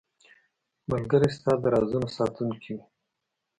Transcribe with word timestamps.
ملګری 0.91 1.29
ستا 1.37 1.53
د 1.61 1.63
رازونو 1.73 2.07
ساتونکی 2.17 2.71
وي. 2.77 2.83